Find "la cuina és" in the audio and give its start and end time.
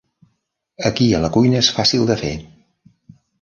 1.25-1.69